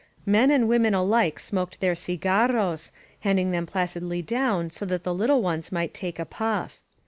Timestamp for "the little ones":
5.03-5.71